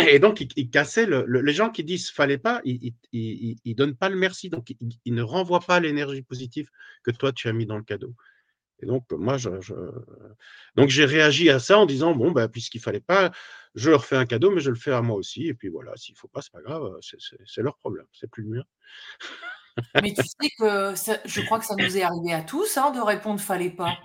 [0.08, 4.08] Et donc, il, cassait le, les gens qui disent fallait pas, ils ne donnent pas
[4.08, 6.68] le merci, donc ils, ne renvoient pas l'énergie positive
[7.02, 8.14] que toi tu as mis dans le cadeau.
[8.80, 9.50] Et donc, moi, je,
[10.74, 13.30] donc j'ai réagi à ça en disant bon, ben, puisqu'il fallait pas,
[13.74, 15.46] je leur fais un cadeau, mais je le fais à moi aussi.
[15.46, 18.56] Et puis voilà, s'il faut pas, c'est pas grave, c'est leur problème, c'est plus le
[18.56, 18.64] mien.
[20.02, 23.00] mais tu sais que je crois que ça nous est arrivé à tous hein, de
[23.00, 23.96] répondre fallait pas.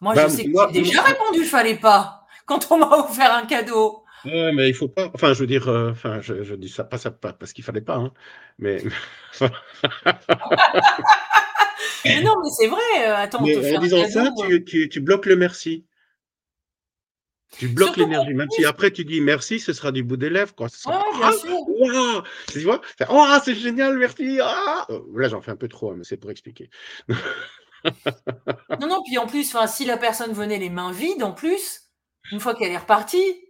[0.00, 3.46] Moi, je ben, sais que j'ai déjà répondu fallait pas quand on m'a offert un
[3.46, 4.04] cadeau.
[4.24, 5.10] Ouais, mais il faut pas.
[5.14, 7.82] Enfin, je veux dire, euh, enfin, je, dis ça pas, ça pas parce qu'il fallait
[7.82, 8.12] pas, hein,
[8.58, 8.82] mais.
[12.04, 12.80] mais non, mais c'est vrai.
[13.00, 14.60] Euh, attends, en disant ça, euh.
[14.64, 15.84] tu, tu, bloques le merci.
[17.58, 20.54] Tu bloques l'énergie, même si après tu dis merci, ce sera du bout des lèvres.
[20.54, 20.68] Quoi.
[20.86, 22.24] bien ah, sûr.
[22.48, 22.80] tu vois
[23.10, 24.38] oh, c'est génial, merci.
[24.42, 26.70] Ah là, j'en fais un peu trop, hein, mais c'est pour expliquer.
[28.80, 31.83] non, non, puis en plus, si la personne venait les mains vides, en plus,
[32.32, 33.44] une fois qu'elle est repartie,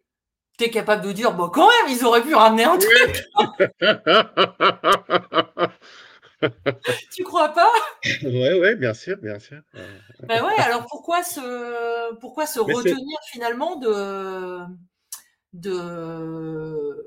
[0.58, 3.24] tu es capable de dire, bon, quand même, ils auraient pu ramener un truc.
[7.12, 7.70] tu crois pas?
[8.22, 9.60] Ouais, ouais, bien sûr, bien sûr.
[10.22, 14.58] Ben ouais, alors pourquoi se, pourquoi se retenir finalement de,
[15.54, 17.04] de,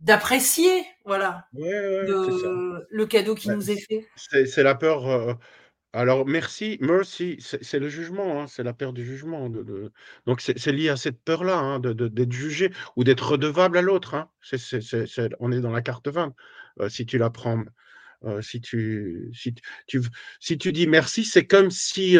[0.00, 4.08] d'apprécier, voilà, le cadeau qui nous est fait?
[4.16, 5.08] C'est la peur.
[5.08, 5.34] Euh,
[5.94, 9.50] alors, merci, mercy, c'est le jugement, hein, c'est la peur du jugement.
[9.50, 9.92] De,
[10.26, 14.14] Donc, c'est lié à cette peur-là, hein, d'être jugé ou d'être redevable à l'autre.
[14.14, 14.30] Hein.
[15.38, 16.34] on est dans la carte 20,
[16.80, 17.62] euh, si tu la prends.
[18.24, 19.52] Euh, si, tu, si,
[19.86, 20.00] tu,
[20.40, 22.16] si tu dis merci, c'est comme si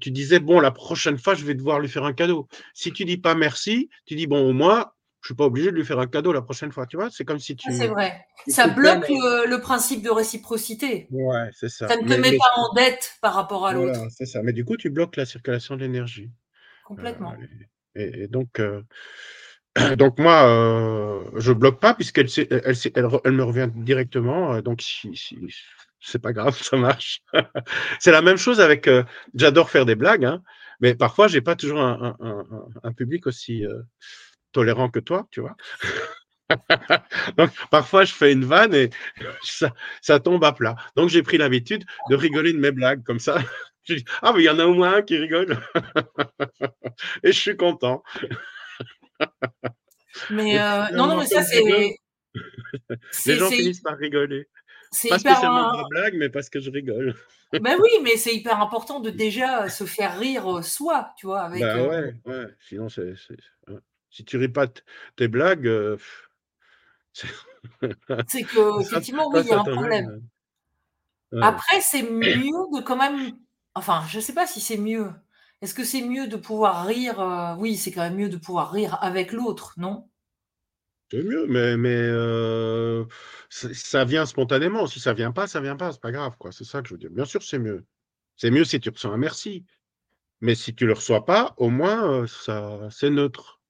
[0.00, 2.48] tu disais, bon, la prochaine fois, je vais devoir lui faire un cadeau.
[2.74, 4.92] Si tu dis pas merci, tu dis, bon, au moins,
[5.24, 7.08] je suis pas obligé de lui faire un cadeau la prochaine fois, tu vois.
[7.10, 7.72] C'est comme si tu.
[7.72, 8.26] c'est vrai.
[8.46, 11.06] Ça bloque le, principe de réciprocité.
[11.10, 11.88] Ouais, c'est ça.
[11.88, 13.94] Ça ne te met pas en dette par rapport à l'autre.
[13.94, 14.42] Voilà, c'est ça.
[14.42, 16.30] Mais du coup, tu bloques la circulation de l'énergie.
[16.84, 17.32] Complètement.
[17.32, 18.82] Euh, et, donc, euh,
[19.96, 22.76] donc moi, euh, je bloque pas puisqu'elle elle,
[23.24, 24.60] elle, me revient directement.
[24.60, 25.38] donc, si, si
[26.02, 27.22] c'est pas grave, ça marche.
[27.98, 28.90] c'est la même chose avec.
[29.34, 30.42] J'adore faire des blagues, hein,
[30.80, 32.14] mais parfois, j'ai pas toujours un,
[32.82, 33.64] un public aussi
[34.54, 35.56] tolérant que toi, tu vois.
[37.36, 38.90] Donc, parfois, je fais une vanne et
[40.02, 40.76] ça, tombe à plat.
[40.96, 43.38] Donc, j'ai pris l'habitude de rigoler de mes blagues comme ça.
[43.86, 45.58] Je dis, ah, mais il y en a au moins un qui rigole.
[47.22, 48.02] et je suis content.
[50.30, 51.62] Mais euh, non, non, mais ça, c'est.
[53.26, 54.48] Les gens finissent par rigoler.
[55.10, 57.14] Pas spécialement de la blague, mais parce que je rigole.
[57.52, 61.42] ben oui, mais c'est hyper important de déjà se faire rire soi, tu vois.
[61.42, 62.46] Avec, ben ouais, ouais.
[62.66, 63.12] Sinon, c'est.
[64.14, 64.68] Si tu ris pas
[65.16, 65.96] tes blagues, euh,
[68.28, 70.22] c'est que effectivement, oui, il y a un problème.
[71.42, 73.36] Après, c'est mieux de quand même.
[73.74, 75.10] Enfin, je ne sais pas si c'est mieux.
[75.62, 78.70] Est-ce que c'est mieux de pouvoir rire euh, Oui, c'est quand même mieux de pouvoir
[78.70, 80.08] rire avec l'autre, non?
[81.10, 83.04] C'est mieux, mais, mais euh,
[83.48, 84.86] ça vient spontanément.
[84.86, 85.90] Si ça vient pas, ça vient pas.
[85.90, 86.52] C'est pas grave, quoi.
[86.52, 87.10] C'est ça que je veux dire.
[87.10, 87.84] Bien sûr, c'est mieux.
[88.36, 89.64] C'est mieux si tu reçois un merci.
[90.40, 93.60] Mais si tu le reçois pas, au moins, ça, c'est neutre.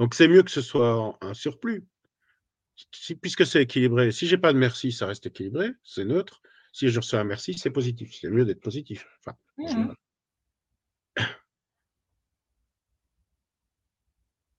[0.00, 1.84] Donc c'est mieux que ce soit un surplus,
[3.20, 4.12] puisque c'est équilibré.
[4.12, 6.40] Si j'ai pas de merci, ça reste équilibré, c'est neutre.
[6.72, 8.16] Si je reçois un merci, c'est positif.
[8.18, 9.06] C'est mieux d'être positif.
[9.18, 9.92] Enfin, mmh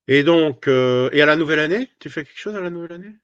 [0.07, 2.91] Et donc, euh, et à la nouvelle année, tu fais quelque chose à la nouvelle
[2.91, 3.15] année?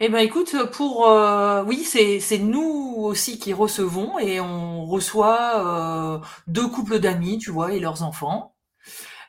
[0.00, 6.26] Eh ben écoute, pour euh, oui, c'est nous aussi qui recevons et on reçoit euh,
[6.46, 8.53] deux couples d'amis, tu vois, et leurs enfants.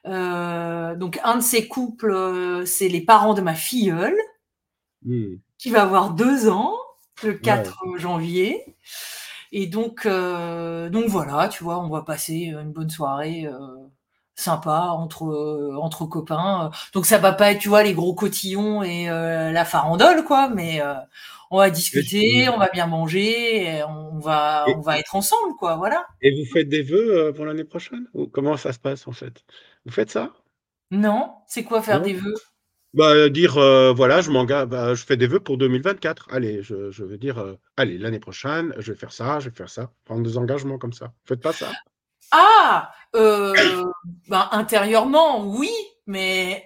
[0.07, 4.17] Euh, donc un de ces couples, euh, c'est les parents de ma filleule,
[5.03, 5.35] hmm.
[5.57, 6.73] qui va avoir deux ans,
[7.23, 8.75] le 4 janvier.
[9.51, 13.47] Et donc, euh, donc voilà, tu vois, on va passer une bonne soirée
[14.37, 16.71] sympa entre entre copains.
[16.93, 20.81] Donc ça va pas être, tu vois, les gros cotillons et la farandole, quoi, mais
[21.51, 26.05] on va discuter, on va bien manger, on va on va être ensemble, quoi, voilà.
[26.21, 28.07] Et vous faites des vœux pour l'année prochaine?
[28.13, 29.43] Ou comment ça se passe en fait?
[29.85, 30.33] Vous faites ça?
[30.91, 32.35] Non, c'est quoi faire des vœux?
[32.95, 36.27] Bah, euh, dire euh, voilà, je m'engage, bah, je fais des vœux pour 2024.
[36.31, 39.55] Allez, je, je veux dire, euh, allez, l'année prochaine, je vais faire ça, je vais
[39.55, 39.91] faire ça.
[40.05, 41.11] Prendre des engagements comme ça.
[41.25, 41.73] Faites pas ça?
[42.31, 42.93] Ah,
[44.29, 45.71] bah, intérieurement, oui,
[46.07, 46.63] mais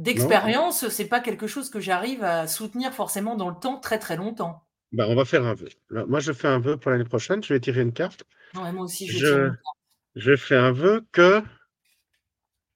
[0.00, 4.16] d'expérience, c'est pas quelque chose que j'arrive à soutenir forcément dans le temps très très
[4.16, 4.64] longtemps.
[4.92, 5.68] Bah, on va faire un vœu.
[5.90, 7.42] Moi, je fais un vœu pour l'année prochaine.
[7.44, 8.24] Je vais tirer une carte.
[8.54, 9.50] Non, moi aussi, je,
[10.16, 11.42] je fais un vœu que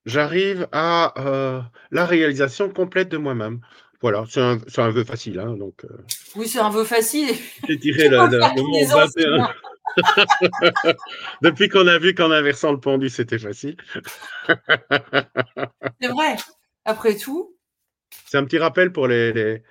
[0.05, 1.61] j'arrive à euh,
[1.91, 3.61] la réalisation complète de moi-même.
[4.01, 5.41] Voilà, c'est un, un, vœu facile.
[5.41, 5.89] Hein, donc, euh.
[6.37, 7.35] Oui, c'est un vœu facile.
[7.67, 8.39] J'ai tiré le, le,
[9.19, 9.51] 21.
[11.43, 13.77] Depuis qu'on a vu qu'en inversant le pendu, c'était facile.
[16.01, 16.37] c'est vrai.
[16.85, 17.57] Après tout.
[18.27, 19.63] C'est un petit rappel pour les, les,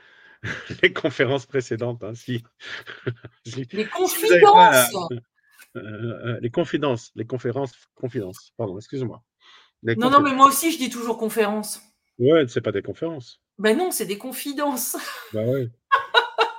[0.81, 2.03] les conférences précédentes.
[2.03, 2.43] Hein, si,
[3.71, 4.95] les confidences.
[5.75, 8.53] Euh, les confidences, les conférences, confidences.
[8.57, 9.23] Pardon, excuse-moi.
[9.83, 11.81] Non, non, mais moi aussi, je dis toujours conférence.
[12.19, 13.41] Ouais, c'est pas des conférences.
[13.57, 14.97] Ben non, c'est des confidences.
[15.33, 15.67] Bah ouais.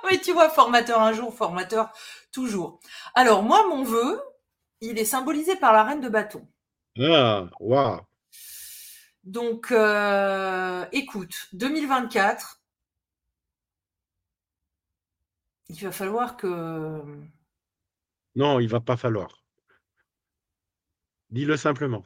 [0.09, 1.91] mais tu vois, formateur un jour, formateur
[2.31, 2.79] toujours.
[3.13, 4.21] Alors, moi, mon vœu,
[4.81, 6.45] il est symbolisé par la reine de bâton.
[6.99, 8.01] Ah, waouh.
[9.25, 12.61] Donc, euh, écoute, 2024,
[15.69, 17.01] il va falloir que.
[18.35, 19.43] Non, il va pas falloir.
[21.31, 22.05] Dis-le simplement.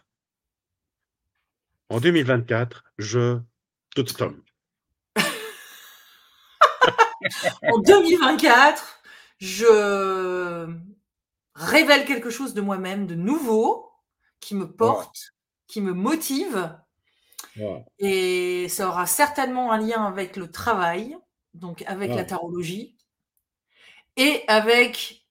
[1.89, 3.39] En 2024, je
[3.95, 4.41] tombe.
[7.63, 9.01] en 2024,
[9.39, 10.67] je
[11.53, 13.91] révèle quelque chose de moi-même de nouveau,
[14.39, 15.34] qui me porte,
[15.67, 16.79] qui me motive.
[17.99, 21.17] Et ça aura certainement un lien avec le travail,
[21.53, 22.95] donc avec la tarologie,
[24.17, 25.25] et avec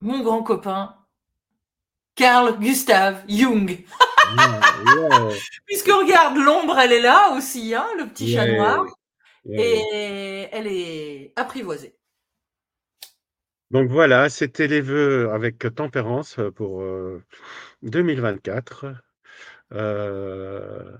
[0.00, 0.96] mon grand copain,
[2.14, 3.84] Carl Gustav Jung.
[5.66, 8.84] Puisque regarde, l'ombre, elle est là aussi, hein, le petit chat noir.
[9.50, 11.96] Et elle est apprivoisée.
[13.70, 16.84] Donc voilà, c'était les vœux avec tempérance pour
[17.82, 18.86] 2024.
[19.72, 20.96] Euh,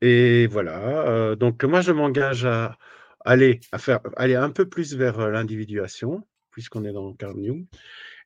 [0.00, 1.34] et voilà.
[1.36, 2.76] donc moi, je m'engage à
[3.24, 7.66] aller à faire aller un peu plus vers l'individuation, puisqu'on est dans le Jung.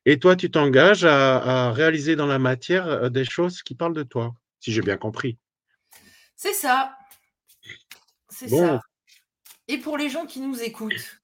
[0.05, 4.33] Et toi, tu t'engages à, réaliser dans la matière des choses qui parlent de toi,
[4.59, 5.37] si j'ai bien compris.
[6.35, 6.97] C'est ça.
[8.29, 8.81] C'est ça.
[9.67, 11.21] Et pour les gens qui nous écoutent,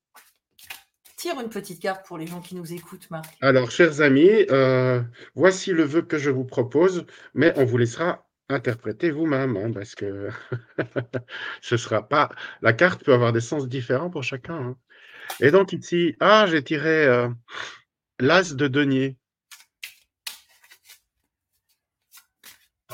[1.18, 3.36] tire une petite carte pour les gens qui nous écoutent, Marc.
[3.42, 5.02] Alors, chers amis, euh,
[5.34, 9.96] voici le vœu que je vous propose, mais on vous laissera interpréter vous-même, hein, parce
[9.96, 10.30] que
[11.62, 12.30] ce sera pas.
[12.62, 14.56] La carte peut avoir des sens différents pour chacun.
[14.56, 14.78] Hein.
[15.40, 17.30] Et donc ici, ah, j'ai tiré euh,
[18.20, 19.18] l'as de denier.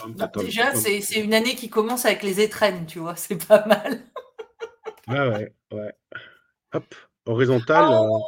[0.08, 4.02] Bah, déjà, c'est une année qui commence avec les étrennes, tu vois, c'est pas mal.
[5.08, 5.94] ah ouais, ouais.
[6.74, 7.86] Hop, horizontal.
[7.90, 8.20] Oh euh.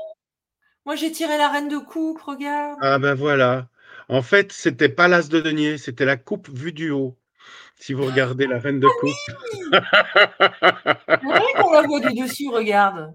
[0.85, 2.77] Moi, j'ai tiré la reine de coupe, regarde.
[2.81, 3.69] Ah ben voilà.
[4.09, 7.17] En fait, c'était pas l'as de denier, c'était la coupe vue du haut.
[7.79, 9.11] Si vous regardez la reine de ah coupe.
[11.23, 13.13] Oui qu'on la voit du dessus, regarde.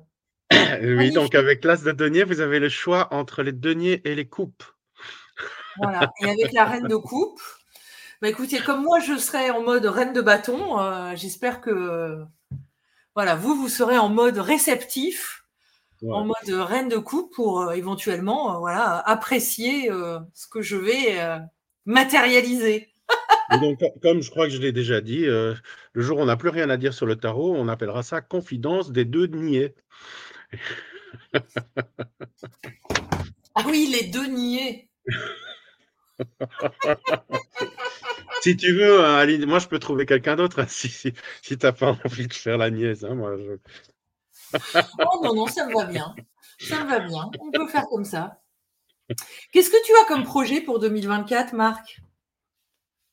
[0.82, 4.28] oui, donc avec l'as de denier, vous avez le choix entre les deniers et les
[4.28, 4.64] coupes.
[5.80, 7.40] Voilà, et avec la reine de coupe,
[8.20, 12.24] bah écoutez, comme moi je serai en mode reine de bâton, euh, j'espère que
[13.14, 15.44] voilà, vous, vous serez en mode réceptif,
[16.06, 19.90] en mode reine de coupe pour euh, éventuellement euh, voilà, apprécier
[20.34, 21.18] ce que je vais
[21.86, 22.88] matérialiser.
[23.60, 25.56] donc, comme je crois que je l'ai déjà dit, le
[25.96, 28.92] jour où on n'a plus rien à dire sur le tarot, on appellera ça confidence
[28.92, 29.74] des deux niais
[33.54, 34.88] ah oui, les deux niais.
[38.42, 41.72] si tu veux, Aline, moi je peux trouver quelqu'un d'autre hein, si, si, tu n'as
[41.72, 43.04] pas envie de faire la niaise.
[43.04, 43.36] Hein, moi,
[44.98, 46.14] oh non, non, ça me va bien.
[46.58, 47.30] Ça me va bien.
[47.40, 48.40] On peut faire comme ça.
[49.52, 52.00] Qu'est-ce que tu as comme projet pour 2024, Marc?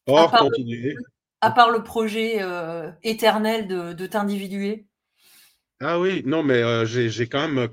[0.08, 0.96] Oh, à, part le,
[1.42, 4.86] à part le projet euh, éternel de, de t'individuer?
[5.80, 7.70] Ah oui, non, mais j'ai quand même.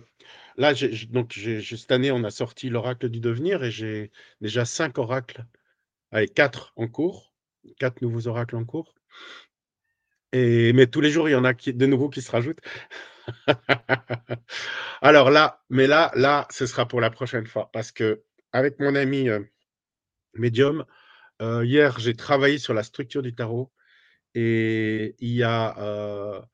[0.56, 0.74] Là,
[1.10, 5.44] donc cette année, on a sorti l'oracle du devenir et j'ai déjà cinq oracles,
[6.10, 7.32] avec quatre en cours,
[7.78, 8.94] quatre nouveaux oracles en cours.
[10.32, 12.60] Et, mais tous les jours, il y en a qui, de nouveaux qui se rajoutent.
[15.02, 18.94] Alors là, mais là, là, ce sera pour la prochaine fois parce que avec mon
[18.94, 19.28] ami
[20.34, 20.84] médium,
[21.40, 23.72] hier, j'ai travaillé sur la structure du tarot
[24.34, 26.44] et il y a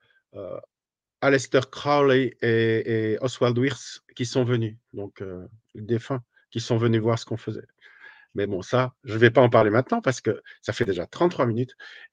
[1.20, 7.00] Aleister Crowley et, Oswald Wirth qui sont venus, donc euh, les défunts, qui sont venus
[7.00, 7.66] voir ce qu'on faisait.
[8.35, 11.07] Mais bon, ça, je ne vais pas en parler maintenant parce que ça fait déjà
[11.07, 11.74] 33 minutes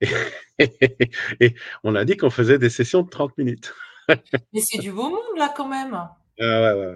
[0.58, 3.74] et, on a dit qu'on faisait des sessions de 30 minutes.
[4.08, 5.94] Mais c'est du beau monde là quand même.
[5.94, 6.94] Ah ouais, ouais, ouais.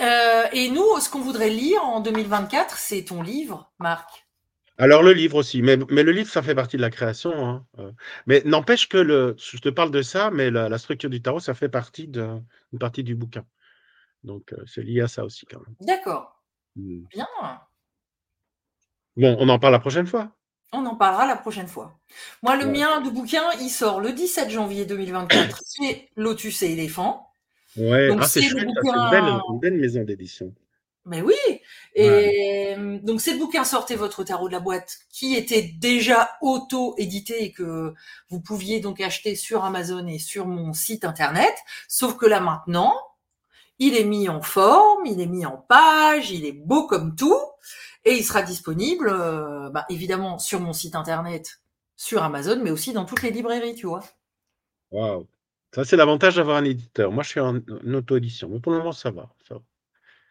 [0.00, 4.26] Euh, et nous, ce qu'on voudrait lire en 2024, c'est ton livre, Marc.
[4.76, 7.32] Alors le livre aussi, mais, mais, le livre, ça fait partie de la création.
[7.46, 7.92] Hein, euh.
[8.26, 11.54] Mais n'empêche que le, je te parle de ça, mais la, structure du tarot, ça
[11.54, 12.40] fait partie de,
[12.72, 13.44] une partie du bouquin.
[14.24, 15.76] Donc euh, c'est lié à ça aussi quand même.
[15.80, 16.42] D'accord.
[16.74, 17.04] Mmh.
[17.12, 17.26] Bien.
[19.16, 20.32] Bon, on en parle la prochaine fois.
[20.72, 21.98] On en parlera la prochaine fois.
[22.42, 25.62] Moi, le mien de bouquin, il sort le 17 janvier 2024.
[25.66, 27.30] c'est Lotus et éléphant.
[27.76, 30.52] Ouais, ah, c'est belle, une belle maison d'édition.
[31.06, 31.34] Mais oui.
[31.94, 37.44] Et donc, c'est le bouquin Sortez votre tarot de la boîte qui était déjà auto-édité
[37.44, 37.92] et que
[38.30, 41.54] vous pouviez donc acheter sur Amazon et sur mon site internet.
[41.88, 42.94] Sauf que là maintenant,
[43.78, 47.40] il est mis en forme, il est mis en page, il est beau comme tout
[48.04, 51.60] et il sera disponible, euh, bah, évidemment, sur mon site internet,
[51.96, 54.02] sur Amazon, mais aussi dans toutes les librairies, tu vois.
[54.90, 55.26] Waouh.
[55.74, 57.10] Ça, c'est l'avantage d'avoir un éditeur.
[57.10, 57.56] Moi, je suis en,
[57.92, 59.28] auto-édition, mais pour le moment, ça va.
[59.48, 59.60] Ça va.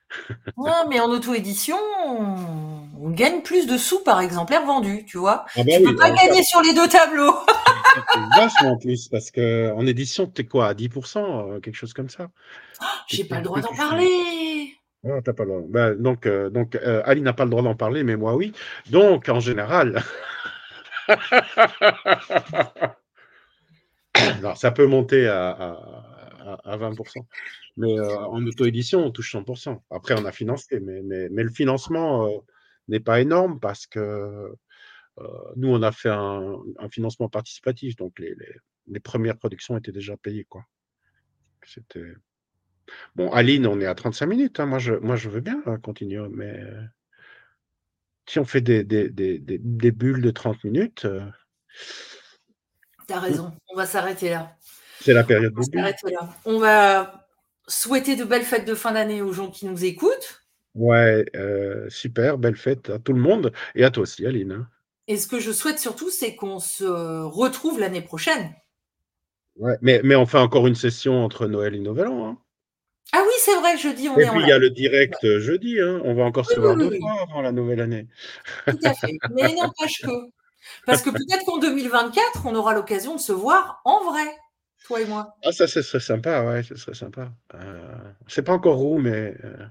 [0.57, 5.45] Non, mais en auto-édition, on gagne plus de sous par exemplaire vendu, tu vois.
[5.55, 7.33] Ah bah tu peux pas gagner sur les deux tableaux.
[8.35, 11.17] vachement plus, parce qu'en édition, tu es quoi, à 10%,
[11.55, 12.29] euh, quelque chose comme ça?
[12.81, 14.77] Oh, J'ai pas le droit d'en parler.
[15.03, 15.61] T'as pas le droit.
[15.67, 18.53] Bah, donc, euh, donc euh, Ali n'a pas le droit d'en parler, mais moi oui.
[18.89, 20.01] Donc, en général,
[24.55, 25.77] ça peut monter à
[26.45, 27.25] à, à 20%.
[27.77, 29.81] Mais euh, en auto-édition, on touche 100%.
[29.89, 32.29] Après, on a financé, mais, le financement
[32.87, 34.53] n'est pas énorme parce que
[35.55, 40.47] nous, on a fait un, financement participatif, donc les, premières productions étaient déjà payées.
[41.65, 42.13] C'était.
[43.15, 44.59] Bon, Aline, on est à 35 minutes.
[44.59, 44.65] Hein.
[44.65, 46.59] Moi, je, moi, je veux bien hein, continuer, mais
[48.27, 51.05] si on fait des, des, des, des bulles de 30 minutes.
[51.05, 51.21] Euh...
[53.07, 54.55] T'as raison, on va s'arrêter là.
[55.01, 56.29] C'est la période on va s'arrêter là.
[56.45, 57.27] On va
[57.67, 60.41] souhaiter de belles fêtes de fin d'année aux gens qui nous écoutent.
[60.75, 64.51] Ouais, euh, super, belle fête à tout le monde et à toi aussi, Aline.
[64.53, 64.67] Hein.
[65.07, 68.53] Et ce que je souhaite surtout, c'est qu'on se retrouve l'année prochaine.
[69.57, 72.27] Ouais, mais, mais on fait encore une session entre Noël et Nouvel An.
[72.27, 72.37] Hein.
[73.11, 75.39] Ah oui, c'est vrai, jeudi, on et est puis il y a le direct ouais.
[75.39, 76.01] jeudi, hein.
[76.03, 78.07] on va encore oui, se voir oui, deux fois avant la nouvelle année.
[78.65, 79.17] Tout à fait.
[79.31, 80.09] Mais n'empêche que.
[80.85, 84.25] Parce que peut-être qu'en 2024, on aura l'occasion de se voir en vrai,
[84.85, 85.35] toi et moi.
[85.43, 87.31] Ah, ça, ce serait sympa, ouais, ce serait sympa.
[87.53, 87.97] Euh,
[88.27, 89.35] sais pas encore où, mais.
[89.43, 89.67] Euh...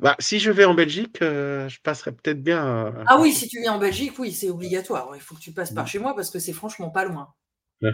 [0.00, 2.58] Bah, si je vais en Belgique, euh, je passerai peut-être bien.
[2.58, 2.92] À...
[3.06, 5.10] Ah oui, si tu viens en Belgique, oui, c'est obligatoire.
[5.14, 7.32] Il faut que tu passes par chez moi parce que c'est franchement pas loin.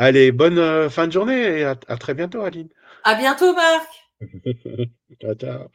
[0.00, 2.70] Allez, bonne euh, fin de journée et à, à très bientôt, Aline.
[3.04, 3.86] À bientôt, Marc.
[5.20, 5.68] ciao, ciao.